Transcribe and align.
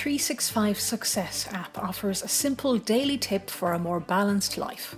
365 0.00 0.80
Success 0.80 1.46
app 1.52 1.76
offers 1.76 2.22
a 2.22 2.28
simple 2.28 2.78
daily 2.78 3.18
tip 3.18 3.50
for 3.50 3.74
a 3.74 3.78
more 3.78 4.00
balanced 4.00 4.56
life. 4.56 4.96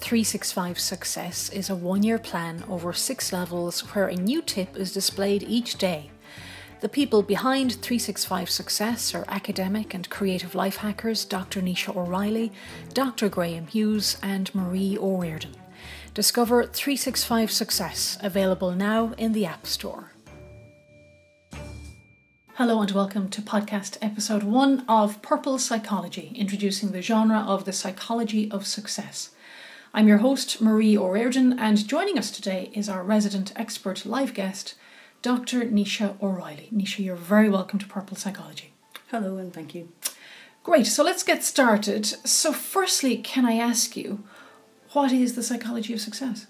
365 0.00 0.76
Success 0.76 1.50
is 1.50 1.70
a 1.70 1.76
one 1.76 2.02
year 2.02 2.18
plan 2.18 2.64
over 2.68 2.92
six 2.92 3.32
levels 3.32 3.82
where 3.94 4.08
a 4.08 4.16
new 4.16 4.42
tip 4.42 4.76
is 4.76 4.92
displayed 4.92 5.44
each 5.44 5.76
day. 5.76 6.10
The 6.80 6.88
people 6.88 7.22
behind 7.22 7.74
365 7.74 8.50
Success 8.50 9.14
are 9.14 9.24
academic 9.28 9.94
and 9.94 10.10
creative 10.10 10.56
life 10.56 10.78
hackers 10.78 11.24
Dr. 11.24 11.62
Naoise 11.62 11.94
O'Reilly, 11.96 12.50
Dr. 12.92 13.28
Graham 13.28 13.68
Hughes, 13.68 14.16
and 14.20 14.52
Marie 14.52 14.98
O'Riordan. 14.98 15.54
Discover 16.12 16.66
365 16.66 17.52
Success, 17.52 18.18
available 18.20 18.72
now 18.72 19.12
in 19.16 19.32
the 19.32 19.46
App 19.46 19.64
Store. 19.64 20.10
Hello 22.60 22.82
and 22.82 22.90
welcome 22.90 23.30
to 23.30 23.40
podcast 23.40 23.96
episode 24.02 24.42
one 24.42 24.84
of 24.86 25.22
Purple 25.22 25.58
Psychology, 25.58 26.30
introducing 26.34 26.92
the 26.92 27.00
genre 27.00 27.38
of 27.38 27.64
the 27.64 27.72
psychology 27.72 28.50
of 28.50 28.66
success. 28.66 29.30
I'm 29.94 30.06
your 30.06 30.18
host, 30.18 30.60
Marie 30.60 30.94
O'Riordan, 30.94 31.58
and 31.58 31.88
joining 31.88 32.18
us 32.18 32.30
today 32.30 32.70
is 32.74 32.86
our 32.86 33.02
resident 33.02 33.54
expert 33.56 34.04
live 34.04 34.34
guest, 34.34 34.74
Dr. 35.22 35.64
Naoise 35.64 36.14
O'Reilly. 36.22 36.68
Naoise, 36.70 36.98
you're 36.98 37.16
very 37.16 37.48
welcome 37.48 37.78
to 37.78 37.86
Purple 37.86 38.18
Psychology. 38.18 38.74
Hello 39.10 39.38
and 39.38 39.54
thank 39.54 39.74
you. 39.74 39.88
Great, 40.62 40.86
so 40.86 41.02
let's 41.02 41.22
get 41.22 41.42
started. 41.42 42.04
So, 42.04 42.52
firstly, 42.52 43.16
can 43.16 43.46
I 43.46 43.54
ask 43.54 43.96
you, 43.96 44.22
what 44.92 45.12
is 45.12 45.34
the 45.34 45.42
psychology 45.42 45.94
of 45.94 46.02
success? 46.02 46.46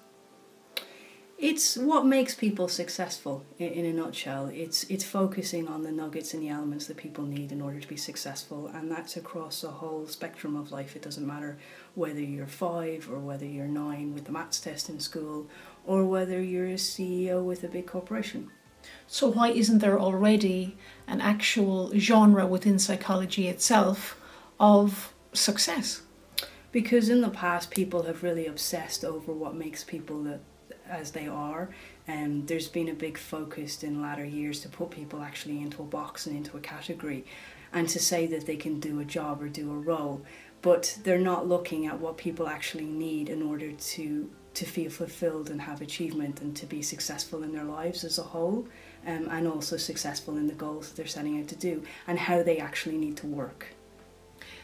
It's 1.41 1.79
what 1.79 2.05
makes 2.05 2.35
people 2.35 2.69
successful 2.69 3.47
in, 3.59 3.73
in, 3.73 3.87
a 3.87 3.95
nutshell. 3.95 4.51
It's 4.53 4.85
it's 4.91 5.05
focusing 5.05 5.69
on 5.69 5.85
the 5.85 5.91
nuggets 5.91 6.35
and 6.35 6.43
the 6.43 6.51
elements 6.51 6.87
that 6.87 6.99
people 6.99 7.25
need 7.25 7.51
in 7.51 7.63
order 7.63 7.81
to 7.81 7.89
be 7.89 7.97
successful, 7.97 8.67
and 8.67 8.91
that's 8.91 9.17
across 9.17 9.65
a 9.65 9.71
whole 9.71 10.07
spectrum 10.07 10.55
of 10.55 10.71
life. 10.71 10.95
It 10.95 11.01
doesn't 11.01 11.27
matter 11.27 11.57
whether 11.95 12.21
you're 12.21 12.47
five 12.47 13.09
or 13.11 13.19
whether 13.21 13.47
you're 13.47 13.65
nine 13.65 14.13
with 14.13 14.27
the 14.27 14.33
maths 14.33 14.61
test 14.61 14.91
in 14.91 15.01
school, 15.01 15.49
or 15.87 16.05
whether 16.05 16.43
you're 16.43 16.67
a 16.67 16.75
CEO 16.75 17.43
with 17.43 17.65
a 17.65 17.69
big 17.69 17.87
corporation. 17.87 18.51
So 19.07 19.33
why 19.33 19.49
isn't 19.49 19.79
there 19.79 19.99
already 19.99 20.77
an 21.07 21.23
actual 21.23 21.91
genre 21.99 22.47
within 22.47 22.79
psychology 22.79 23.49
itself 23.49 24.21
of 24.59 25.15
success? 25.33 26.03
Because 26.71 27.09
in 27.09 27.23
the 27.23 27.31
past, 27.31 27.71
people 27.71 28.03
have 28.03 28.23
really 28.23 28.47
obsessed 28.47 29.07
over 29.07 29.33
what 29.33 29.55
makes 29.55 29.83
people 29.83 30.23
the 30.23 30.41
as 30.91 31.13
they 31.13 31.27
are. 31.27 31.71
And 32.07 32.43
um, 32.43 32.47
there's 32.47 32.69
been 32.69 32.89
a 32.89 32.95
big 32.95 33.17
focus 33.17 33.83
in 33.83 34.03
latter 34.03 34.25
years 34.25 34.61
to 34.61 34.69
put 34.69 34.91
people 34.91 35.23
actually 35.23 35.61
into 35.61 35.83
a 35.83 35.87
box 35.87 36.27
and 36.27 36.37
into 36.37 36.57
a 36.57 36.61
category 36.61 37.25
and 37.73 37.89
to 37.89 37.99
say 38.01 38.27
that 38.27 38.47
they 38.47 38.57
can 38.57 38.81
do 38.81 39.01
a 39.01 39.05
job 39.05 39.43
or 39.43 39.49
do 39.49 39.71
a 39.71 39.79
role. 39.79 40.23
But 40.63 40.99
they're 41.05 41.19
not 41.19 41.49
looking 41.49 41.87
at 41.87 42.01
what 42.01 42.19
people 42.19 42.49
actually 42.49 42.85
need 42.85 43.29
in 43.29 43.43
order 43.43 43.73
to, 43.73 44.31
to 44.55 44.65
feel 44.67 44.91
fulfilled 44.91 45.49
and 45.49 45.63
have 45.63 45.81
achievement 45.81 46.43
and 46.43 46.55
to 46.57 46.67
be 46.67 46.83
successful 46.83 47.43
in 47.43 47.53
their 47.53 47.65
lives 47.65 48.05
as 48.05 48.19
a 48.19 48.23
whole. 48.23 48.67
Um, 49.07 49.29
and 49.31 49.49
also 49.49 49.79
successful 49.79 50.37
in 50.37 50.47
the 50.47 50.53
goals 50.53 50.89
that 50.89 50.97
they're 50.97 51.07
setting 51.07 51.41
out 51.41 51.49
to 51.49 51.57
do 51.57 51.83
and 52.07 52.19
how 52.19 52.43
they 52.43 52.59
actually 52.59 52.99
need 52.99 53.17
to 53.19 53.27
work. 53.27 53.69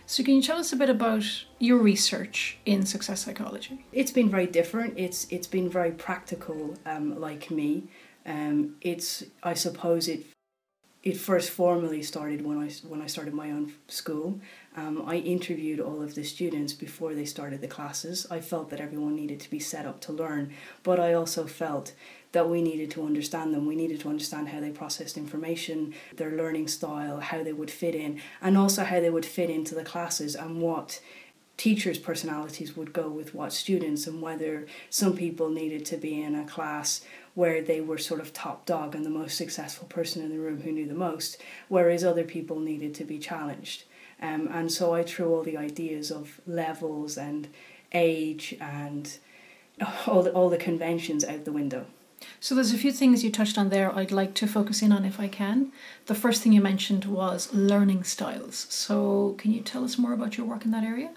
So, 0.08 0.22
can 0.22 0.34
you 0.34 0.42
tell 0.42 0.58
us 0.58 0.72
a 0.72 0.76
bit 0.76 0.88
about 0.88 1.24
your 1.58 1.78
research 1.78 2.58
in 2.64 2.86
success 2.86 3.24
psychology? 3.24 3.84
It's 3.92 4.12
been 4.12 4.30
very 4.30 4.46
different. 4.46 4.94
It's 4.96 5.26
it's 5.30 5.48
been 5.48 5.68
very 5.68 5.90
practical, 5.90 6.76
um, 6.86 7.20
like 7.20 7.50
me. 7.50 7.88
Um, 8.24 8.76
it's 8.80 9.24
I 9.42 9.54
suppose 9.54 10.06
it 10.06 10.24
it 11.02 11.16
first 11.16 11.50
formally 11.50 12.02
started 12.02 12.44
when 12.44 12.58
I 12.58 12.70
when 12.86 13.02
I 13.02 13.06
started 13.06 13.34
my 13.34 13.50
own 13.50 13.72
school. 13.88 14.40
Um, 14.76 15.02
I 15.06 15.16
interviewed 15.16 15.80
all 15.80 16.00
of 16.00 16.14
the 16.14 16.22
students 16.22 16.72
before 16.72 17.12
they 17.14 17.24
started 17.24 17.60
the 17.60 17.66
classes. 17.66 18.28
I 18.30 18.40
felt 18.40 18.70
that 18.70 18.80
everyone 18.80 19.16
needed 19.16 19.40
to 19.40 19.50
be 19.50 19.58
set 19.58 19.86
up 19.86 20.00
to 20.02 20.12
learn, 20.12 20.52
but 20.84 21.00
I 21.00 21.14
also 21.14 21.46
felt 21.46 21.94
that 22.36 22.50
we 22.50 22.60
needed 22.60 22.90
to 22.90 23.06
understand 23.06 23.54
them. 23.54 23.64
We 23.64 23.74
needed 23.74 23.98
to 24.00 24.10
understand 24.10 24.50
how 24.50 24.60
they 24.60 24.68
processed 24.70 25.16
information, 25.16 25.94
their 26.16 26.32
learning 26.32 26.68
style, 26.68 27.18
how 27.18 27.42
they 27.42 27.54
would 27.54 27.70
fit 27.70 27.94
in, 27.94 28.20
and 28.42 28.58
also 28.58 28.84
how 28.84 29.00
they 29.00 29.08
would 29.08 29.24
fit 29.24 29.48
into 29.48 29.74
the 29.74 29.82
classes 29.82 30.36
and 30.36 30.60
what 30.60 31.00
teachers' 31.56 31.98
personalities 31.98 32.76
would 32.76 32.92
go 32.92 33.08
with 33.08 33.34
what 33.34 33.54
students, 33.54 34.06
and 34.06 34.20
whether 34.20 34.66
some 34.90 35.16
people 35.16 35.48
needed 35.48 35.86
to 35.86 35.96
be 35.96 36.20
in 36.22 36.34
a 36.34 36.46
class 36.46 37.00
where 37.32 37.62
they 37.62 37.80
were 37.80 37.96
sort 37.96 38.20
of 38.20 38.34
top 38.34 38.66
dog 38.66 38.94
and 38.94 39.06
the 39.06 39.18
most 39.22 39.38
successful 39.38 39.88
person 39.88 40.22
in 40.22 40.28
the 40.28 40.38
room 40.38 40.60
who 40.60 40.72
knew 40.72 40.86
the 40.86 40.94
most, 41.08 41.40
whereas 41.68 42.04
other 42.04 42.24
people 42.24 42.60
needed 42.60 42.92
to 42.92 43.04
be 43.04 43.18
challenged. 43.18 43.84
Um, 44.20 44.46
and 44.52 44.70
so 44.70 44.94
I 44.94 45.02
threw 45.04 45.32
all 45.32 45.42
the 45.42 45.56
ideas 45.56 46.10
of 46.10 46.38
levels 46.46 47.16
and 47.16 47.48
age 47.94 48.54
and 48.60 49.18
all 50.06 50.22
the, 50.22 50.32
all 50.32 50.50
the 50.50 50.58
conventions 50.58 51.24
out 51.24 51.46
the 51.46 51.52
window. 51.52 51.86
So 52.40 52.54
there's 52.54 52.72
a 52.72 52.78
few 52.78 52.92
things 52.92 53.24
you 53.24 53.30
touched 53.30 53.58
on 53.58 53.68
there 53.68 53.94
I'd 53.94 54.12
like 54.12 54.34
to 54.34 54.46
focus 54.46 54.82
in 54.82 54.92
on 54.92 55.04
if 55.04 55.18
I 55.20 55.28
can. 55.28 55.72
The 56.06 56.14
first 56.14 56.42
thing 56.42 56.52
you 56.52 56.60
mentioned 56.60 57.04
was 57.04 57.52
learning 57.52 58.04
styles. 58.04 58.66
So 58.70 59.34
can 59.38 59.52
you 59.52 59.60
tell 59.60 59.84
us 59.84 59.98
more 59.98 60.12
about 60.12 60.36
your 60.36 60.46
work 60.46 60.64
in 60.64 60.70
that 60.70 60.84
area? 60.84 61.10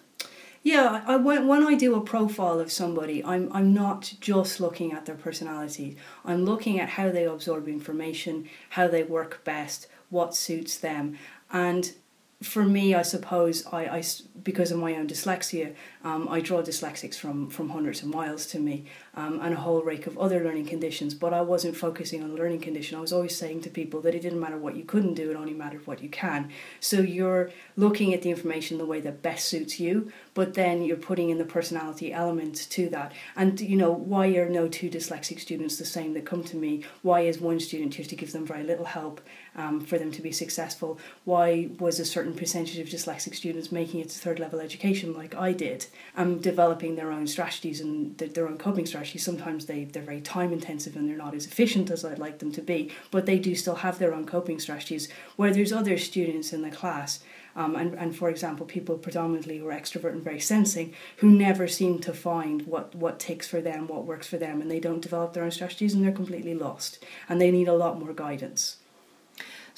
Yeah, 0.62 1.04
I, 1.08 1.16
when, 1.16 1.48
when 1.48 1.64
I 1.64 1.76
do 1.76 1.96
a 1.96 2.02
profile 2.02 2.60
of 2.60 2.72
somebody, 2.72 3.24
I'm, 3.24 3.50
I'm 3.54 3.74
not 3.74 4.14
just 4.20 4.60
looking 4.60 4.92
at 4.92 5.06
their 5.06 5.16
personality. 5.16 5.96
I'm 6.26 6.44
looking 6.44 6.80
at 6.80 6.90
how 6.90 7.12
they 7.12 7.26
absorb 7.26 7.68
information, 7.68 8.50
how 8.72 8.88
they 8.88 9.04
work 9.04 9.44
best, 9.46 9.88
what 10.10 10.36
suits 10.36 10.78
them. 10.78 11.18
And 11.52 11.94
for 12.42 12.64
me, 12.64 12.96
I 12.96 13.02
suppose 13.02 13.66
I, 13.68 13.98
I 13.98 14.04
because 14.44 14.72
of 14.72 14.80
my 14.80 14.96
own 14.96 15.08
dyslexia, 15.08 15.76
um, 16.06 16.30
I 16.30 16.40
draw 16.40 16.62
dyslexics 16.62 17.16
from 17.16 17.50
from 17.50 17.70
hundreds 17.70 18.02
of 18.02 18.08
miles 18.08 18.46
to 18.48 18.60
me, 18.60 18.86
um, 19.14 19.42
and 19.42 19.54
a 19.54 19.58
whole 19.58 19.82
rake 19.82 20.08
of 20.08 20.18
other 20.18 20.42
learning 20.42 20.68
conditions. 20.68 21.14
But 21.14 21.34
I 21.34 21.42
wasn't 21.42 21.76
focusing 21.76 22.24
on 22.24 22.32
a 22.32 22.34
learning 22.36 22.62
condition. 22.62 22.98
I 22.98 23.02
was 23.02 23.12
always 23.12 23.38
saying 23.38 23.62
to 23.64 23.70
people 23.70 24.00
that 24.02 24.16
it 24.16 24.22
didn't 24.22 24.40
matter 24.40 24.58
what 24.58 24.78
you 24.78 24.86
couldn't 24.86 25.16
do; 25.16 25.30
it 25.30 25.36
only 25.36 25.54
mattered 25.54 25.86
what 25.86 26.02
you 26.02 26.08
can. 26.08 26.50
So 26.80 27.02
you're 27.02 27.52
looking 27.76 28.14
at 28.14 28.22
the 28.22 28.30
information 28.30 28.78
the 28.78 28.86
way 28.86 29.02
that 29.02 29.22
best 29.22 29.50
suits 29.50 29.78
you, 29.78 30.10
but 30.34 30.54
then 30.54 30.82
you're 30.82 30.96
putting 30.96 31.30
in 31.30 31.40
the 31.40 31.46
personality 31.46 32.14
element 32.14 32.68
to 32.70 32.88
that. 32.90 33.12
And 33.36 33.60
you 33.60 33.76
know 33.76 33.92
why 33.92 34.28
are 34.38 34.48
no 34.48 34.70
two 34.70 34.90
dyslexic 34.90 35.42
students 35.42 35.78
the 35.78 35.84
same 35.84 36.14
that 36.14 36.26
come 36.26 36.46
to 36.46 36.56
me? 36.56 36.86
Why 37.02 37.22
is 37.22 37.42
one 37.42 37.60
student 37.60 37.98
you 37.98 38.04
have 38.06 38.10
to 38.10 38.16
give 38.16 38.32
them 38.32 38.46
very 38.46 38.64
little 38.64 38.86
help 38.86 39.20
um, 39.56 39.82
for 39.82 39.98
them 39.98 40.12
to 40.12 40.22
be 40.22 40.32
successful? 40.32 41.00
Why 41.26 41.70
was 41.80 42.00
a 42.00 42.06
certain 42.06 42.34
percentage 42.34 42.78
of 42.80 42.88
dyslexic 42.88 43.36
students 43.36 43.72
making 43.72 44.00
it 44.00 44.10
to 44.10 44.20
third 44.20 44.40
level 44.40 44.60
education 44.60 45.14
like 45.14 45.36
I 45.36 45.54
did 45.54 45.88
and 46.16 46.42
developing 46.42 46.96
their 46.96 47.12
own 47.12 47.28
strategies 47.28 47.82
and 47.82 48.18
their 48.18 48.48
own 48.48 48.58
coping 48.58 48.86
strategies? 48.86 49.24
Sometimes 49.24 49.66
they, 49.66 49.86
they're 49.86 50.04
very 50.04 50.22
time 50.22 50.54
intensive 50.54 50.96
and 50.96 51.10
they're 51.10 51.18
not 51.18 51.36
as 51.36 51.46
efficient 51.46 51.90
as 51.90 52.06
I'd 52.06 52.20
like 52.20 52.40
them 52.40 52.52
to 52.54 52.62
be, 52.62 52.92
but 53.12 53.26
they 53.26 53.40
do 53.40 53.56
still 53.56 53.76
have 53.76 54.00
their 54.00 54.14
own 54.14 54.26
coping 54.26 54.60
strategies. 54.60 55.10
Where 55.36 55.52
there's 55.52 55.74
other 55.74 55.98
students 55.98 56.54
in 56.54 56.62
the 56.62 56.72
class 56.72 57.20
um, 57.56 57.76
and, 57.76 57.94
and 57.96 58.16
for 58.16 58.30
example, 58.30 58.66
people 58.66 58.98
predominantly 58.98 59.58
who 59.58 59.68
are 59.68 59.74
extrovert 59.74 60.14
and 60.14 60.24
very 60.24 60.40
sensing 60.40 60.94
who 61.18 61.30
never 61.30 61.68
seem 61.68 62.00
to 62.00 62.14
find 62.14 62.66
what, 62.66 62.96
what 62.96 63.20
takes 63.20 63.48
for 63.48 63.62
them, 63.62 63.88
what 63.88 64.06
works 64.06 64.28
for 64.28 64.38
them, 64.38 64.62
and 64.62 64.70
they 64.70 64.80
don't 64.80 65.02
develop 65.02 65.34
their 65.34 65.44
own 65.44 65.52
strategies 65.52 65.94
and 65.94 66.04
they're 66.04 66.12
completely 66.12 66.54
lost. 66.54 67.04
And 67.28 67.42
they 67.42 67.52
need 67.52 67.68
a 67.68 67.74
lot 67.74 68.00
more 68.00 68.14
guidance. 68.14 68.78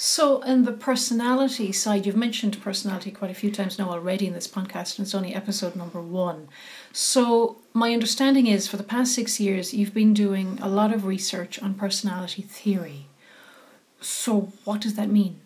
So, 0.03 0.41
in 0.41 0.63
the 0.63 0.71
personality 0.71 1.71
side, 1.71 2.07
you've 2.07 2.15
mentioned 2.15 2.59
personality 2.59 3.11
quite 3.11 3.29
a 3.29 3.35
few 3.35 3.51
times 3.51 3.77
now 3.77 3.91
already 3.91 4.25
in 4.25 4.33
this 4.33 4.47
podcast, 4.47 4.97
and 4.97 5.05
it's 5.05 5.13
only 5.13 5.35
episode 5.35 5.75
number 5.75 6.01
one. 6.01 6.47
So, 6.91 7.57
my 7.75 7.93
understanding 7.93 8.47
is 8.47 8.67
for 8.67 8.77
the 8.77 8.83
past 8.83 9.13
six 9.13 9.39
years, 9.39 9.75
you've 9.75 9.93
been 9.93 10.15
doing 10.15 10.57
a 10.59 10.67
lot 10.67 10.91
of 10.91 11.05
research 11.05 11.61
on 11.61 11.75
personality 11.75 12.41
theory. 12.41 13.09
So, 13.99 14.51
what 14.63 14.81
does 14.81 14.95
that 14.95 15.11
mean? 15.11 15.39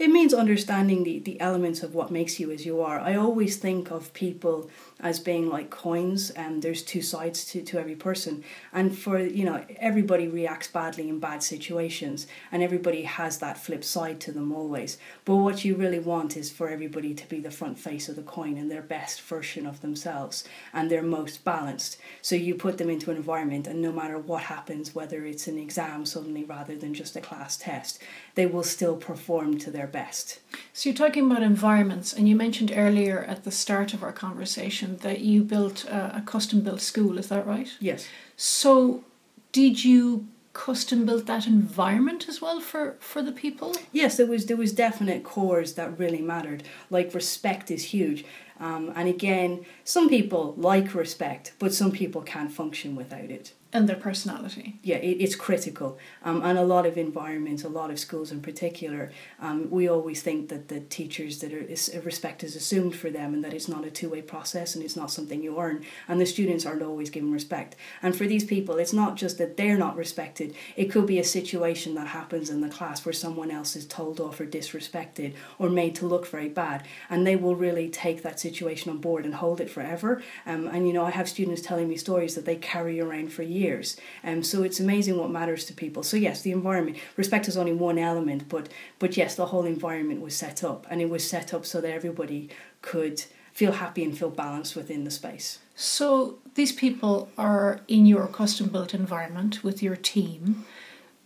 It 0.00 0.08
means 0.08 0.32
understanding 0.32 1.04
the, 1.04 1.18
the 1.18 1.38
elements 1.42 1.82
of 1.82 1.94
what 1.94 2.10
makes 2.10 2.40
you 2.40 2.50
as 2.50 2.64
you 2.64 2.80
are. 2.80 2.98
I 2.98 3.16
always 3.16 3.58
think 3.58 3.90
of 3.90 4.14
people 4.14 4.70
as 4.98 5.20
being 5.20 5.50
like 5.50 5.68
coins 5.68 6.30
and 6.30 6.62
there's 6.62 6.82
two 6.82 7.02
sides 7.02 7.44
to, 7.46 7.60
to 7.60 7.78
every 7.78 7.96
person. 7.96 8.42
And 8.72 8.96
for 8.96 9.18
you 9.18 9.44
know 9.44 9.62
everybody 9.76 10.26
reacts 10.26 10.68
badly 10.68 11.10
in 11.10 11.20
bad 11.20 11.42
situations 11.42 12.26
and 12.50 12.62
everybody 12.62 13.02
has 13.02 13.38
that 13.38 13.58
flip 13.58 13.84
side 13.84 14.20
to 14.20 14.32
them 14.32 14.52
always. 14.52 14.96
But 15.26 15.36
what 15.36 15.66
you 15.66 15.74
really 15.74 15.98
want 15.98 16.34
is 16.34 16.50
for 16.50 16.70
everybody 16.70 17.12
to 17.12 17.28
be 17.28 17.40
the 17.40 17.50
front 17.50 17.78
face 17.78 18.08
of 18.08 18.16
the 18.16 18.22
coin 18.22 18.56
and 18.56 18.70
their 18.70 18.80
best 18.80 19.20
version 19.20 19.66
of 19.66 19.82
themselves 19.82 20.44
and 20.72 20.90
their 20.90 21.02
most 21.02 21.44
balanced. 21.44 21.98
So 22.22 22.36
you 22.36 22.54
put 22.54 22.78
them 22.78 22.88
into 22.88 23.10
an 23.10 23.18
environment 23.18 23.66
and 23.66 23.82
no 23.82 23.92
matter 23.92 24.16
what 24.16 24.44
happens 24.44 24.94
whether 24.94 25.26
it's 25.26 25.46
an 25.46 25.58
exam 25.58 26.06
suddenly 26.06 26.44
rather 26.44 26.74
than 26.74 26.94
just 26.94 27.16
a 27.16 27.20
class 27.20 27.58
test 27.58 28.02
they 28.34 28.46
will 28.46 28.62
still 28.62 28.96
perform 28.96 29.58
to 29.58 29.70
their 29.70 29.89
best 29.90 30.40
so 30.80 30.88
you're 30.88 30.96
talking 30.96 31.30
about 31.30 31.42
environments 31.42 32.12
and 32.12 32.26
you 32.26 32.34
mentioned 32.34 32.72
earlier 32.74 33.24
at 33.24 33.44
the 33.44 33.50
start 33.50 33.92
of 33.92 34.02
our 34.02 34.12
conversation 34.12 34.96
that 35.02 35.20
you 35.20 35.42
built 35.42 35.84
a, 35.84 36.16
a 36.16 36.22
custom 36.22 36.62
built 36.62 36.80
school, 36.80 37.18
is 37.18 37.28
that 37.28 37.46
right? 37.46 37.68
Yes. 37.80 38.08
So, 38.34 39.04
did 39.52 39.84
you 39.84 40.26
custom 40.52 41.04
built 41.04 41.26
that 41.26 41.46
environment 41.46 42.28
as 42.28 42.40
well 42.40 42.60
for, 42.60 42.96
for 42.98 43.20
the 43.20 43.30
people? 43.30 43.74
Yes, 43.92 44.16
there 44.16 44.26
was 44.26 44.46
there 44.46 44.56
was 44.56 44.72
definite 44.72 45.22
cores 45.22 45.74
that 45.74 45.98
really 45.98 46.22
mattered. 46.22 46.62
Like 46.88 47.12
respect 47.14 47.70
is 47.70 47.84
huge. 47.84 48.24
Um, 48.58 48.92
and 48.94 49.06
again, 49.06 49.66
some 49.84 50.08
people 50.08 50.54
like 50.56 50.94
respect, 50.94 51.52
but 51.58 51.74
some 51.74 51.92
people 51.92 52.22
can't 52.22 52.52
function 52.52 52.96
without 52.96 53.30
it 53.30 53.52
and 53.72 53.88
their 53.88 53.96
personality. 53.96 54.78
Yeah, 54.82 54.96
it, 54.96 55.18
it's 55.20 55.36
critical. 55.36 55.98
Um, 56.24 56.42
and 56.42 56.58
a 56.58 56.64
lot 56.64 56.86
of 56.86 56.98
environments, 56.98 57.62
a 57.62 57.68
lot 57.68 57.90
of 57.90 58.00
schools 58.00 58.32
in 58.32 58.40
particular, 58.40 59.12
um, 59.38 59.70
we 59.70 59.88
always 59.88 60.22
think 60.22 60.48
that 60.48 60.68
the 60.68 60.80
teachers 60.80 61.38
that 61.38 61.52
are 61.52 61.58
is, 61.58 61.94
respect 62.04 62.42
is 62.42 62.56
assumed 62.56 62.96
for 62.96 63.10
them 63.10 63.32
and 63.32 63.44
that 63.44 63.54
it's 63.54 63.68
not 63.68 63.84
a 63.84 63.90
two 63.90 64.08
way 64.08 64.22
process 64.22 64.74
and 64.74 64.84
it's 64.84 64.96
not 64.96 65.10
something 65.10 65.42
you 65.42 65.58
earn. 65.60 65.84
And 66.08 66.20
the 66.20 66.26
students 66.26 66.66
aren't 66.66 66.82
always 66.82 67.10
given 67.10 67.32
respect. 67.32 67.76
And 68.02 68.16
for 68.16 68.26
these 68.26 68.42
people, 68.42 68.76
it's 68.76 68.92
not 68.92 69.16
just 69.16 69.38
that 69.38 69.56
they're 69.56 69.78
not 69.78 69.96
respected. 69.96 70.54
It 70.74 70.86
could 70.86 71.06
be 71.06 71.20
a 71.20 71.24
situation 71.24 71.94
that 71.94 72.08
happens 72.08 72.50
in 72.50 72.62
the 72.62 72.68
class 72.68 73.04
where 73.04 73.12
someone 73.12 73.52
else 73.52 73.76
is 73.76 73.86
told 73.86 74.20
off 74.20 74.40
or 74.40 74.46
disrespected 74.46 75.34
or 75.60 75.70
made 75.70 75.94
to 75.96 76.06
look 76.06 76.26
very 76.26 76.48
bad, 76.48 76.84
and 77.08 77.26
they 77.26 77.36
will 77.36 77.54
really 77.54 77.88
take 77.88 78.22
that 78.22 78.40
situation 78.40 78.90
on 78.90 78.98
board 78.98 79.24
and 79.24 79.36
hold 79.36 79.60
it 79.60 79.70
forever. 79.70 80.20
Um, 80.44 80.66
and 80.66 80.88
you 80.88 80.92
know, 80.92 81.04
I 81.04 81.10
have 81.10 81.28
students 81.28 81.62
telling 81.62 81.88
me 81.88 81.96
stories 81.96 82.34
that 82.34 82.44
they 82.44 82.56
carry 82.56 83.00
around 83.00 83.32
for 83.32 83.42
years 83.42 83.59
years. 83.60 83.96
Um, 84.24 84.42
so 84.42 84.62
it's 84.62 84.80
amazing 84.80 85.16
what 85.16 85.30
matters 85.30 85.64
to 85.66 85.72
people. 85.72 86.02
So 86.02 86.16
yes, 86.16 86.42
the 86.42 86.52
environment 86.52 86.96
respect 87.16 87.48
is 87.48 87.56
only 87.56 87.72
one 87.72 87.98
element, 87.98 88.48
but 88.48 88.68
but 88.98 89.16
yes, 89.16 89.34
the 89.34 89.46
whole 89.46 89.64
environment 89.64 90.20
was 90.20 90.34
set 90.34 90.64
up, 90.64 90.86
and 90.90 91.00
it 91.00 91.10
was 91.10 91.28
set 91.28 91.54
up 91.54 91.64
so 91.66 91.80
that 91.80 91.92
everybody 91.92 92.48
could 92.82 93.24
feel 93.52 93.72
happy 93.72 94.02
and 94.04 94.16
feel 94.16 94.30
balanced 94.30 94.76
within 94.76 95.04
the 95.04 95.10
space. 95.10 95.58
So 95.74 96.38
these 96.54 96.72
people 96.72 97.28
are 97.36 97.80
in 97.88 98.06
your 98.06 98.26
custom 98.26 98.68
built 98.68 98.94
environment 98.94 99.62
with 99.62 99.82
your 99.82 99.96
team, 99.96 100.64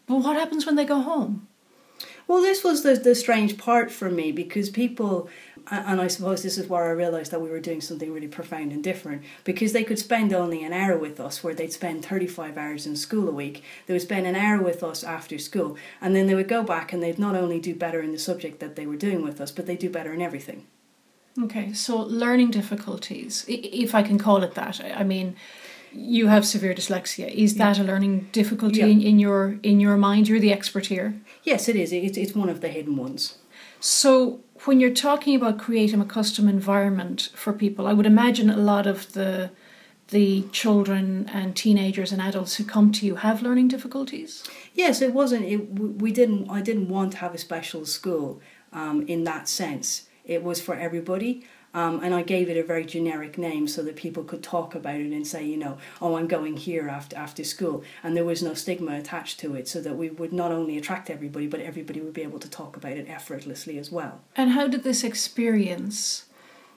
but 0.06 0.16
what 0.16 0.36
happens 0.36 0.66
when 0.66 0.76
they 0.76 0.84
go 0.84 1.00
home? 1.00 1.46
Well, 2.26 2.40
this 2.40 2.64
was 2.64 2.82
the, 2.82 2.94
the 2.94 3.14
strange 3.14 3.58
part 3.58 3.90
for 3.90 4.10
me 4.10 4.32
because 4.32 4.70
people, 4.70 5.28
and 5.70 6.00
I 6.00 6.08
suppose 6.08 6.42
this 6.42 6.58
is 6.58 6.68
where 6.68 6.84
I 6.84 6.90
realised 6.90 7.30
that 7.30 7.40
we 7.40 7.48
were 7.48 7.60
doing 7.60 7.80
something 7.80 8.12
really 8.12 8.28
profound 8.28 8.72
and 8.72 8.82
different 8.82 9.22
because 9.44 9.72
they 9.72 9.84
could 9.84 9.98
spend 9.98 10.32
only 10.32 10.62
an 10.62 10.72
hour 10.72 10.96
with 10.96 11.18
us 11.18 11.42
where 11.42 11.54
they'd 11.54 11.72
spend 11.72 12.04
35 12.04 12.58
hours 12.58 12.86
in 12.86 12.96
school 12.96 13.28
a 13.28 13.32
week. 13.32 13.62
They 13.86 13.94
would 13.94 14.02
spend 14.02 14.26
an 14.26 14.36
hour 14.36 14.62
with 14.62 14.82
us 14.82 15.02
after 15.02 15.38
school 15.38 15.76
and 16.00 16.14
then 16.14 16.26
they 16.26 16.34
would 16.34 16.48
go 16.48 16.62
back 16.62 16.92
and 16.92 17.02
they'd 17.02 17.18
not 17.18 17.34
only 17.34 17.60
do 17.60 17.74
better 17.74 18.00
in 18.00 18.12
the 18.12 18.18
subject 18.18 18.60
that 18.60 18.76
they 18.76 18.86
were 18.86 18.96
doing 18.96 19.22
with 19.22 19.40
us, 19.40 19.50
but 19.50 19.66
they 19.66 19.76
do 19.76 19.88
better 19.88 20.12
in 20.12 20.20
everything. 20.20 20.66
Okay, 21.42 21.72
so 21.72 21.98
learning 21.98 22.52
difficulties, 22.52 23.44
if 23.48 23.94
I 23.94 24.02
can 24.02 24.18
call 24.18 24.44
it 24.44 24.54
that. 24.54 24.80
I 24.96 25.02
mean, 25.02 25.34
you 25.92 26.28
have 26.28 26.46
severe 26.46 26.74
dyslexia. 26.74 27.28
Is 27.32 27.56
that 27.56 27.78
a 27.78 27.84
learning 27.84 28.28
difficulty 28.32 28.80
yeah. 28.80 28.86
in, 28.86 29.00
in 29.00 29.18
your 29.18 29.58
in 29.62 29.80
your 29.80 29.96
mind? 29.96 30.28
You're 30.28 30.40
the 30.40 30.52
expert 30.52 30.86
here. 30.86 31.14
Yes, 31.42 31.68
it 31.68 31.76
is. 31.76 31.92
It's 31.92 32.16
it's 32.16 32.34
one 32.34 32.48
of 32.48 32.60
the 32.60 32.68
hidden 32.68 32.96
ones. 32.96 33.38
So 33.80 34.40
when 34.66 34.80
you're 34.80 34.90
talking 34.90 35.34
about 35.34 35.58
creating 35.58 36.00
a 36.00 36.04
custom 36.04 36.48
environment 36.48 37.30
for 37.34 37.52
people, 37.52 37.86
I 37.86 37.92
would 37.92 38.06
imagine 38.06 38.50
a 38.50 38.56
lot 38.56 38.86
of 38.86 39.12
the 39.12 39.50
the 40.08 40.42
children 40.52 41.28
and 41.32 41.56
teenagers 41.56 42.12
and 42.12 42.20
adults 42.20 42.56
who 42.56 42.64
come 42.64 42.92
to 42.92 43.06
you 43.06 43.16
have 43.16 43.40
learning 43.40 43.68
difficulties. 43.68 44.44
Yes, 44.74 45.00
it 45.00 45.14
wasn't. 45.14 45.46
It, 45.46 45.56
we 45.56 46.12
didn't. 46.12 46.50
I 46.50 46.60
didn't 46.60 46.88
want 46.88 47.12
to 47.12 47.18
have 47.18 47.34
a 47.34 47.38
special 47.38 47.86
school 47.86 48.40
um, 48.72 49.06
in 49.06 49.24
that 49.24 49.48
sense. 49.48 50.08
It 50.24 50.42
was 50.42 50.60
for 50.60 50.74
everybody. 50.74 51.46
Um, 51.74 52.00
and 52.04 52.14
I 52.14 52.22
gave 52.22 52.48
it 52.48 52.56
a 52.56 52.62
very 52.62 52.84
generic 52.84 53.36
name 53.36 53.66
so 53.66 53.82
that 53.82 53.96
people 53.96 54.22
could 54.22 54.42
talk 54.42 54.76
about 54.76 54.94
it 54.94 55.12
and 55.12 55.26
say, 55.26 55.44
you 55.44 55.56
know, 55.56 55.76
oh, 56.00 56.16
I'm 56.16 56.28
going 56.28 56.56
here 56.56 56.88
after 56.88 57.16
after 57.16 57.42
school, 57.42 57.82
and 58.02 58.16
there 58.16 58.24
was 58.24 58.42
no 58.42 58.54
stigma 58.54 58.96
attached 58.96 59.40
to 59.40 59.56
it, 59.56 59.66
so 59.66 59.80
that 59.80 59.96
we 59.96 60.08
would 60.08 60.32
not 60.32 60.52
only 60.52 60.78
attract 60.78 61.10
everybody, 61.10 61.48
but 61.48 61.60
everybody 61.60 62.00
would 62.00 62.14
be 62.14 62.22
able 62.22 62.38
to 62.38 62.48
talk 62.48 62.76
about 62.76 62.92
it 62.92 63.08
effortlessly 63.08 63.76
as 63.76 63.90
well. 63.90 64.20
And 64.36 64.50
how 64.50 64.68
did 64.68 64.84
this 64.84 65.02
experience 65.02 66.26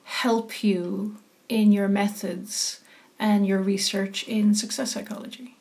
help 0.03 0.63
you 0.63 1.17
in 1.47 1.71
your 1.71 1.87
methods 1.87 2.81
and 3.19 3.45
your 3.45 3.59
research 3.59 4.27
in 4.27 4.55
success 4.55 4.93
psychology? 4.93 5.56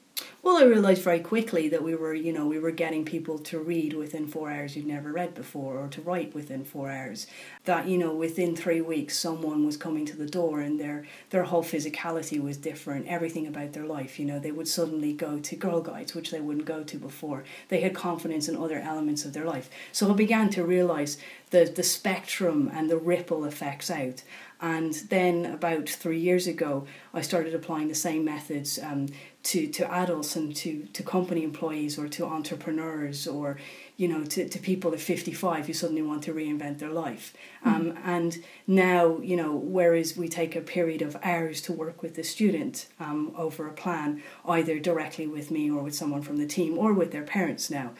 Well, 0.46 0.58
I 0.58 0.62
realised 0.62 1.02
very 1.02 1.18
quickly 1.18 1.68
that 1.70 1.82
we 1.82 1.96
were, 1.96 2.14
you 2.14 2.32
know, 2.32 2.46
we 2.46 2.60
were 2.60 2.70
getting 2.70 3.04
people 3.04 3.36
to 3.40 3.58
read 3.58 3.94
within 3.94 4.28
four 4.28 4.48
hours 4.48 4.76
you'd 4.76 4.86
never 4.86 5.10
read 5.10 5.34
before, 5.34 5.76
or 5.76 5.88
to 5.88 6.00
write 6.00 6.36
within 6.36 6.64
four 6.64 6.88
hours. 6.88 7.26
That 7.64 7.88
you 7.88 7.98
know, 7.98 8.14
within 8.14 8.54
three 8.54 8.80
weeks, 8.80 9.18
someone 9.18 9.66
was 9.66 9.76
coming 9.76 10.06
to 10.06 10.16
the 10.16 10.24
door, 10.24 10.60
and 10.60 10.78
their 10.78 11.04
their 11.30 11.42
whole 11.42 11.64
physicality 11.64 12.40
was 12.40 12.58
different. 12.58 13.08
Everything 13.08 13.48
about 13.48 13.72
their 13.72 13.86
life, 13.86 14.20
you 14.20 14.24
know, 14.24 14.38
they 14.38 14.52
would 14.52 14.68
suddenly 14.68 15.12
go 15.12 15.40
to 15.40 15.56
Girl 15.56 15.80
Guides, 15.80 16.14
which 16.14 16.30
they 16.30 16.40
wouldn't 16.40 16.64
go 16.64 16.84
to 16.84 16.96
before. 16.96 17.42
They 17.66 17.80
had 17.80 17.96
confidence 17.96 18.48
in 18.48 18.56
other 18.56 18.78
elements 18.78 19.24
of 19.24 19.32
their 19.32 19.46
life. 19.46 19.68
So 19.90 20.12
I 20.12 20.14
began 20.14 20.50
to 20.50 20.62
realise 20.62 21.18
the 21.50 21.64
the 21.64 21.82
spectrum 21.82 22.70
and 22.72 22.88
the 22.88 22.98
ripple 22.98 23.44
effects 23.46 23.90
out. 23.90 24.22
And 24.60 24.94
then 25.10 25.44
about 25.44 25.88
three 25.88 26.18
years 26.18 26.46
ago, 26.46 26.86
I 27.12 27.20
started 27.20 27.54
applying 27.54 27.88
the 27.88 27.94
same 27.94 28.24
methods 28.24 28.78
um, 28.78 29.08
to, 29.46 29.68
to 29.68 29.88
adults 29.92 30.34
and 30.34 30.56
to, 30.56 30.86
to 30.92 31.04
company 31.04 31.44
employees 31.44 31.98
or 31.98 32.08
to 32.08 32.26
entrepreneurs 32.26 33.28
or 33.28 33.58
you 33.96 34.08
know 34.08 34.24
to, 34.24 34.48
to 34.48 34.58
people 34.58 34.92
at 34.92 34.98
55 34.98 35.66
who 35.68 35.72
suddenly 35.72 36.02
want 36.02 36.24
to 36.24 36.34
reinvent 36.34 36.78
their 36.80 36.90
life 36.90 37.32
mm. 37.64 37.72
um, 37.72 37.98
and 38.04 38.42
now 38.66 39.18
you 39.18 39.36
know 39.36 39.54
whereas 39.54 40.16
we 40.16 40.28
take 40.28 40.56
a 40.56 40.60
period 40.60 41.00
of 41.00 41.16
hours 41.22 41.60
to 41.60 41.72
work 41.72 42.02
with 42.02 42.16
the 42.16 42.24
student 42.24 42.88
um, 42.98 43.32
over 43.36 43.68
a 43.68 43.72
plan 43.72 44.20
either 44.46 44.80
directly 44.80 45.28
with 45.28 45.52
me 45.52 45.70
or 45.70 45.82
with 45.82 45.94
someone 45.94 46.22
from 46.22 46.38
the 46.38 46.46
team 46.46 46.76
or 46.76 46.92
with 46.92 47.12
their 47.12 47.22
parents 47.22 47.70
now 47.70 47.92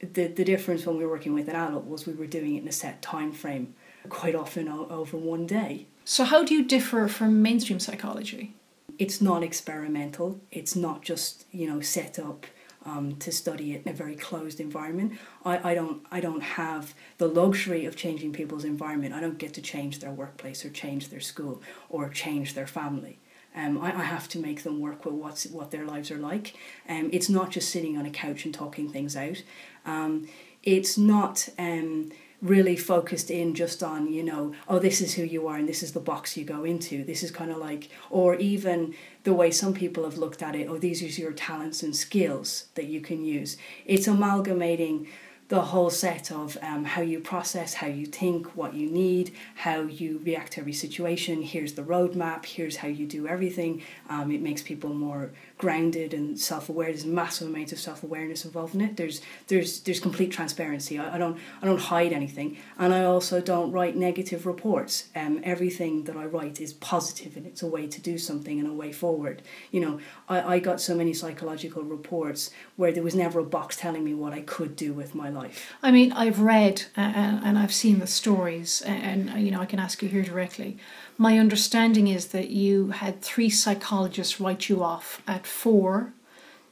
the, 0.00 0.26
the 0.26 0.44
difference 0.44 0.86
when 0.86 0.96
we 0.96 1.04
were 1.04 1.12
working 1.12 1.34
with 1.34 1.48
an 1.48 1.56
adult 1.56 1.84
was 1.86 2.06
we 2.06 2.14
were 2.14 2.26
doing 2.26 2.56
it 2.56 2.62
in 2.62 2.68
a 2.68 2.72
set 2.72 3.02
time 3.02 3.30
frame 3.30 3.74
quite 4.08 4.34
often 4.34 4.68
o- 4.68 4.88
over 4.88 5.18
one 5.18 5.46
day 5.46 5.86
so, 6.06 6.24
how 6.24 6.44
do 6.44 6.54
you 6.54 6.64
differ 6.64 7.08
from 7.08 7.40
mainstream 7.40 7.80
psychology? 7.80 8.52
It's 8.98 9.20
not 9.20 9.42
experimental. 9.42 10.40
It's 10.50 10.76
not 10.76 11.02
just 11.02 11.46
you 11.50 11.68
know 11.68 11.80
set 11.80 12.18
up 12.18 12.46
um, 12.84 13.16
to 13.16 13.32
study 13.32 13.72
it 13.72 13.82
in 13.84 13.92
a 13.92 13.94
very 13.94 14.14
closed 14.14 14.60
environment. 14.60 15.12
I, 15.44 15.70
I 15.70 15.74
don't 15.74 16.04
I 16.10 16.20
don't 16.20 16.42
have 16.42 16.94
the 17.18 17.28
luxury 17.28 17.86
of 17.86 17.96
changing 17.96 18.32
people's 18.32 18.64
environment. 18.64 19.14
I 19.14 19.20
don't 19.20 19.38
get 19.38 19.54
to 19.54 19.62
change 19.62 20.00
their 20.00 20.12
workplace 20.12 20.64
or 20.64 20.70
change 20.70 21.08
their 21.08 21.20
school 21.20 21.62
or 21.88 22.08
change 22.08 22.54
their 22.54 22.66
family. 22.66 23.18
Um, 23.56 23.78
I, 23.80 23.96
I 23.96 24.02
have 24.02 24.28
to 24.30 24.38
make 24.38 24.64
them 24.64 24.80
work 24.80 25.04
with 25.04 25.14
what's 25.14 25.46
what 25.46 25.70
their 25.70 25.86
lives 25.86 26.10
are 26.10 26.18
like. 26.18 26.54
Um, 26.88 27.08
it's 27.12 27.28
not 27.28 27.50
just 27.50 27.70
sitting 27.70 27.96
on 27.96 28.04
a 28.06 28.10
couch 28.10 28.44
and 28.44 28.52
talking 28.52 28.90
things 28.90 29.16
out. 29.16 29.42
Um, 29.86 30.28
it's 30.62 30.96
not 30.98 31.48
um, 31.58 32.10
really 32.44 32.76
focused 32.76 33.30
in 33.30 33.54
just 33.54 33.82
on 33.82 34.12
you 34.12 34.22
know 34.22 34.52
oh 34.68 34.78
this 34.78 35.00
is 35.00 35.14
who 35.14 35.24
you 35.24 35.48
are 35.48 35.56
and 35.56 35.66
this 35.66 35.82
is 35.82 35.92
the 35.92 36.00
box 36.00 36.36
you 36.36 36.44
go 36.44 36.62
into. 36.62 37.02
This 37.02 37.22
is 37.22 37.30
kind 37.30 37.50
of 37.50 37.56
like 37.56 37.88
or 38.10 38.34
even 38.36 38.94
the 39.24 39.32
way 39.32 39.50
some 39.50 39.72
people 39.72 40.04
have 40.04 40.18
looked 40.18 40.42
at 40.42 40.54
it 40.54 40.68
oh 40.68 40.78
these 40.78 41.02
are 41.02 41.20
your 41.20 41.32
talents 41.32 41.82
and 41.82 41.96
skills 41.96 42.66
that 42.74 42.84
you 42.86 43.00
can 43.00 43.24
use. 43.24 43.56
It's 43.86 44.06
amalgamating 44.06 45.08
the 45.48 45.60
whole 45.60 45.90
set 45.90 46.32
of 46.32 46.56
um, 46.62 46.84
how 46.84 47.02
you 47.02 47.20
process, 47.20 47.74
how 47.74 47.86
you 47.86 48.06
think, 48.06 48.56
what 48.56 48.72
you 48.74 48.88
need, 48.88 49.34
how 49.56 49.82
you 49.82 50.20
react 50.24 50.52
to 50.52 50.60
every 50.60 50.72
situation. 50.72 51.42
Here's 51.42 51.74
the 51.74 51.82
roadmap. 51.82 52.46
Here's 52.46 52.76
how 52.76 52.88
you 52.88 53.06
do 53.06 53.28
everything. 53.28 53.82
Um, 54.08 54.32
it 54.32 54.40
makes 54.40 54.62
people 54.62 54.94
more 54.94 55.32
grounded 55.58 56.14
and 56.14 56.38
self-aware. 56.40 56.88
There's 56.88 57.04
massive 57.04 57.48
amounts 57.48 57.72
of 57.72 57.78
self-awareness 57.78 58.44
involved 58.44 58.74
in 58.74 58.80
it. 58.80 58.96
There's 58.96 59.20
there's 59.48 59.80
there's 59.80 60.00
complete 60.00 60.32
transparency. 60.32 60.98
I, 60.98 61.16
I 61.16 61.18
don't 61.18 61.38
I 61.60 61.66
don't 61.66 61.80
hide 61.80 62.12
anything, 62.12 62.56
and 62.78 62.94
I 62.94 63.04
also 63.04 63.40
don't 63.40 63.70
write 63.70 63.96
negative 63.96 64.46
reports. 64.46 65.08
Um, 65.14 65.40
everything 65.44 66.04
that 66.04 66.16
I 66.16 66.24
write 66.24 66.60
is 66.60 66.72
positive, 66.72 67.36
and 67.36 67.46
it's 67.46 67.62
a 67.62 67.66
way 67.66 67.86
to 67.86 68.00
do 68.00 68.16
something 68.16 68.58
and 68.58 68.68
a 68.68 68.72
way 68.72 68.92
forward. 68.92 69.42
You 69.70 69.80
know, 69.80 70.00
I, 70.28 70.54
I 70.54 70.58
got 70.58 70.80
so 70.80 70.94
many 70.94 71.12
psychological 71.12 71.82
reports 71.82 72.50
where 72.76 72.92
there 72.92 73.02
was 73.02 73.14
never 73.14 73.40
a 73.40 73.44
box 73.44 73.76
telling 73.76 74.04
me 74.04 74.14
what 74.14 74.32
I 74.32 74.40
could 74.40 74.74
do 74.74 74.94
with 74.94 75.14
my 75.14 75.33
life. 75.34 75.72
I 75.82 75.90
mean, 75.90 76.12
I've 76.12 76.40
read 76.40 76.84
and, 76.96 77.44
and 77.44 77.58
I've 77.58 77.72
seen 77.72 77.98
the 77.98 78.06
stories, 78.06 78.82
and, 78.82 79.30
and 79.30 79.44
you 79.44 79.50
know, 79.50 79.60
I 79.60 79.66
can 79.66 79.78
ask 79.78 80.02
you 80.02 80.08
here 80.08 80.22
directly. 80.22 80.78
My 81.18 81.38
understanding 81.38 82.08
is 82.08 82.28
that 82.28 82.50
you 82.50 82.90
had 82.90 83.22
three 83.22 83.50
psychologists 83.50 84.40
write 84.40 84.68
you 84.68 84.82
off 84.82 85.22
at 85.26 85.46
four, 85.46 86.12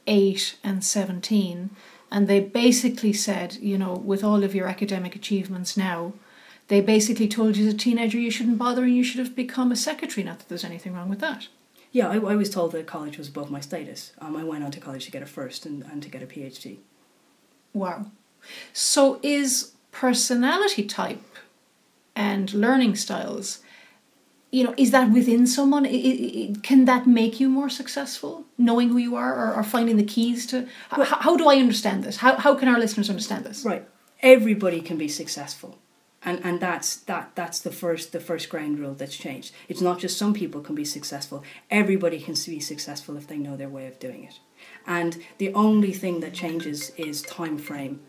eight, 0.07 0.57
and 0.63 0.83
17. 0.83 1.69
And 2.11 2.27
they 2.27 2.39
basically 2.39 3.13
said, 3.13 3.55
you 3.55 3.77
know, 3.77 3.93
with 3.93 4.23
all 4.23 4.43
of 4.43 4.53
your 4.53 4.67
academic 4.67 5.15
achievements 5.15 5.75
now, 5.77 6.13
they 6.67 6.81
basically 6.81 7.27
told 7.27 7.57
you 7.57 7.67
as 7.67 7.73
a 7.73 7.77
teenager 7.77 8.19
you 8.19 8.31
shouldn't 8.31 8.57
bother 8.57 8.83
and 8.83 8.95
you 8.95 9.03
should 9.03 9.19
have 9.19 9.35
become 9.35 9.71
a 9.71 9.75
secretary. 9.75 10.23
Not 10.23 10.39
that 10.39 10.49
there's 10.49 10.63
anything 10.63 10.93
wrong 10.93 11.09
with 11.09 11.19
that. 11.19 11.47
Yeah, 11.91 12.09
I, 12.09 12.15
I 12.15 12.35
was 12.35 12.49
told 12.49 12.71
that 12.71 12.87
college 12.87 13.17
was 13.17 13.27
above 13.27 13.51
my 13.51 13.59
status. 13.59 14.13
Um, 14.19 14.35
I 14.35 14.43
went 14.43 14.63
on 14.63 14.71
to 14.71 14.79
college 14.79 15.05
to 15.05 15.11
get 15.11 15.21
a 15.21 15.27
first 15.27 15.65
and, 15.65 15.83
and 15.83 16.01
to 16.03 16.09
get 16.09 16.23
a 16.23 16.25
PhD. 16.25 16.77
Wow. 17.73 18.07
So 18.73 19.19
is 19.23 19.71
personality 19.91 20.83
type 20.83 21.21
and 22.15 22.53
learning 22.53 22.95
styles 22.95 23.59
you 24.53 24.63
know, 24.63 24.75
is 24.77 24.91
that 24.91 25.09
within 25.11 25.47
someone? 25.47 25.83
I- 25.83 25.89
I- 25.89 26.51
I- 26.51 26.53
can 26.61 26.85
that 26.85 27.07
make 27.07 27.39
you 27.39 27.49
more 27.49 27.69
successful, 27.69 28.45
knowing 28.55 28.89
who 28.89 28.97
you 28.97 29.15
are, 29.15 29.33
or, 29.33 29.55
or 29.55 29.63
finding 29.63 29.97
the 29.97 30.03
keys 30.03 30.45
to? 30.51 30.67
How, 30.89 31.03
how 31.25 31.35
do 31.35 31.49
I 31.49 31.55
understand 31.55 32.03
this? 32.03 32.17
How 32.17 32.35
how 32.35 32.53
can 32.53 32.67
our 32.67 32.77
listeners 32.79 33.09
understand 33.09 33.45
this? 33.45 33.65
Right. 33.65 33.83
Everybody 34.21 34.79
can 34.81 34.97
be 34.97 35.07
successful. 35.07 35.79
And 36.23 36.39
and 36.45 36.59
that's 36.59 36.97
that 37.09 37.31
that's 37.33 37.59
the 37.67 37.71
first 37.71 38.11
the 38.11 38.19
first 38.19 38.47
ground 38.49 38.77
rule 38.77 38.93
that's 38.93 39.17
changed. 39.17 39.49
It's 39.67 39.81
not 39.81 39.97
just 40.03 40.19
some 40.19 40.33
people 40.35 40.61
can 40.61 40.75
be 40.75 40.85
successful. 40.85 41.43
Everybody 41.71 42.19
can 42.19 42.35
be 42.45 42.59
successful 42.59 43.17
if 43.17 43.25
they 43.27 43.37
know 43.37 43.57
their 43.57 43.69
way 43.77 43.87
of 43.87 43.97
doing 43.99 44.23
it. 44.23 44.39
And 44.85 45.17
the 45.39 45.51
only 45.53 45.93
thing 45.93 46.19
that 46.19 46.33
changes 46.33 46.91
is 46.95 47.23
time 47.23 47.57
frame 47.57 48.01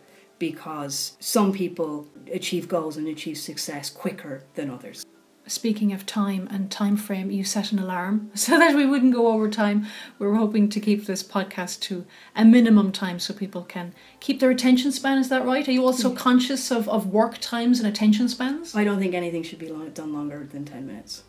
because 0.51 1.17
some 1.21 1.55
people 1.55 2.07
achieve 2.31 2.69
goals 2.69 2.99
and 2.99 3.09
achieve 3.09 3.39
success 3.39 3.89
quicker 3.89 4.43
than 4.57 4.69
others. 4.69 5.07
Speaking 5.47 5.91
of 5.95 6.05
time 6.05 6.49
and 6.51 6.71
time 6.71 6.99
frame, 6.99 7.31
you 7.31 7.45
set 7.45 7.73
an 7.73 7.79
alarm 7.79 8.31
so 8.35 8.59
that 8.59 8.77
we 8.77 8.85
wouldn't 8.85 9.15
go 9.15 9.29
over 9.29 9.49
time. 9.49 9.87
We're 10.19 10.35
hoping 10.35 10.69
to 10.69 10.81
keep 10.81 11.07
this 11.07 11.23
podcast 11.23 11.81
to 11.89 12.05
a 12.37 12.45
minimum 12.45 12.93
time 12.93 13.19
so 13.19 13.33
people 13.33 13.63
can 13.63 13.95
keep 14.21 14.39
their 14.41 14.51
attention 14.51 14.93
span. 14.93 15.17
Is 15.17 15.31
that 15.31 15.47
right? 15.47 15.67
Are 15.67 15.73
you 15.73 15.87
also 15.87 16.11
hmm. 16.11 16.17
conscious 16.17 16.71
of, 16.71 16.91
of 16.91 17.07
work 17.07 17.39
times 17.39 17.79
and 17.79 17.89
attention 17.89 18.29
spans? 18.29 18.75
I 18.75 18.85
don't 18.85 18.99
think 18.99 19.15
anything 19.15 19.43
should 19.43 19.59
be 19.59 19.69
lo- 19.69 19.89
done 19.89 20.13
longer 20.13 20.47
than 20.53 20.67
10 20.67 20.87
minutes. 20.87 21.25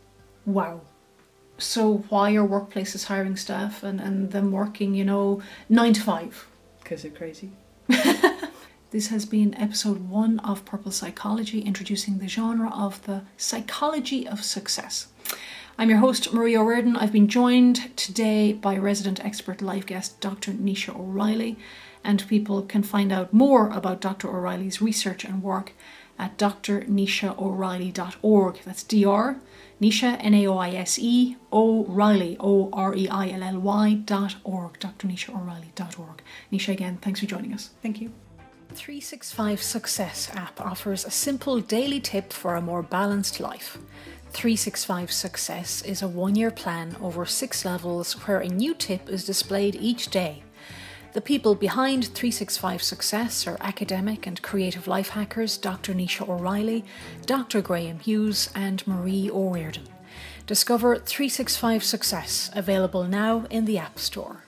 Wow. 0.45 0.81
So 1.57 2.03
why 2.09 2.35
are 2.35 2.45
workplaces 2.45 3.05
hiring 3.05 3.37
staff 3.37 3.81
and, 3.81 4.01
and 4.01 4.31
them 4.31 4.51
working, 4.51 4.93
you 4.93 5.05
know, 5.05 5.41
nine 5.69 5.93
to 5.93 6.01
five? 6.01 6.47
Because 6.83 7.03
they're 7.03 7.11
crazy. 7.11 7.51
This 8.91 9.07
has 9.07 9.25
been 9.25 9.55
episode 9.55 10.09
one 10.09 10.37
of 10.39 10.63
Purple 10.63 10.91
Psychology, 10.91 11.61
introducing 11.61 12.19
the 12.19 12.27
genre 12.27 12.69
of 12.69 13.03
the 13.05 13.23
psychology 13.35 14.27
of 14.27 14.43
success. 14.43 15.07
I'm 15.77 15.89
your 15.89 15.99
host, 15.99 16.31
Maria 16.31 16.61
O'Riordan. 16.61 16.95
I've 16.95 17.11
been 17.11 17.27
joined 17.27 17.97
today 17.97 18.53
by 18.53 18.77
resident 18.77 19.25
expert 19.25 19.61
live 19.61 19.85
guest 19.87 20.21
Dr. 20.21 20.53
Naoise 20.53 20.95
O'Reilly, 20.95 21.57
and 22.03 22.27
people 22.27 22.61
can 22.61 22.83
find 22.83 23.11
out 23.11 23.33
more 23.33 23.71
about 23.71 24.01
Dr. 24.01 24.29
O'Reilly's 24.29 24.81
research 24.81 25.25
and 25.25 25.41
work 25.41 25.73
at 26.19 26.37
drnaoiseoreilly.org. 26.37 28.59
That's 28.63 28.83
Dr. 28.83 29.41
Naoise, 29.81 30.17
N 30.19 30.33
A 30.35 30.47
O 30.47 30.57
I 30.57 30.69
S 30.69 30.99
E, 30.99 31.35
O'Reilly, 31.51 32.37
O 32.39 32.69
R 32.71 32.95
E 32.95 33.09
I 33.09 33.31
L 33.31 33.43
L 33.43 33.59
Y 33.59 33.95
dot 34.05 34.35
org, 34.43 34.79
drnaoiseoreilly.org. 34.79 36.21
Naoise, 36.51 36.69
again, 36.69 36.99
thanks 37.01 37.19
for 37.19 37.25
joining 37.25 37.51
us. 37.51 37.71
Thank 37.81 37.99
you. 37.99 38.13
365 38.75 39.61
Success 39.61 40.29
app 40.33 40.59
offers 40.59 41.05
a 41.05 41.11
simple 41.11 41.61
daily 41.61 42.01
tip 42.01 42.33
for 42.33 42.55
a 42.55 42.61
more 42.61 42.83
balanced 42.83 43.39
life. 43.39 43.77
365 44.31 45.13
Success 45.13 45.81
is 45.83 46.01
a 46.01 46.07
one 46.09 46.35
year 46.35 46.51
plan 46.51 46.97
over 47.01 47.25
six 47.25 47.63
levels 47.63 48.13
where 48.27 48.39
a 48.39 48.49
new 48.49 48.73
tip 48.73 49.09
is 49.09 49.23
displayed 49.23 49.75
each 49.75 50.09
day. 50.09 50.43
The 51.13 51.21
people 51.21 51.55
behind 51.55 52.07
365 52.07 52.83
Success 52.83 53.47
are 53.47 53.57
academic 53.61 54.27
and 54.27 54.41
creative 54.41 54.87
life 54.87 55.09
hackers 55.09 55.57
Dr. 55.57 55.93
Naoise 55.93 56.27
O'Reilly, 56.27 56.83
Dr. 57.25 57.61
Graham 57.61 57.99
Hughes, 57.99 58.49
and 58.53 58.85
Marie 58.85 59.29
O'Riordan. 59.31 59.87
Discover 60.47 60.97
365 60.97 61.81
Success, 61.81 62.51
available 62.53 63.05
now 63.05 63.45
in 63.49 63.63
the 63.63 63.77
App 63.77 63.97
Store. 63.97 64.44